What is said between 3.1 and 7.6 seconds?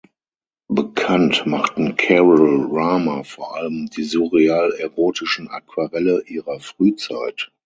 vor allem die surreal-erotischen Aquarelle ihrer Frühzeit.